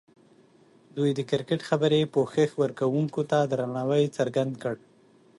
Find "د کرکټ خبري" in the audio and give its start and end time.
1.15-2.01